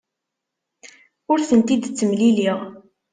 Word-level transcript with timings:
Ur 1.31 1.39
tent-id-ttemlileɣ. 1.49 2.59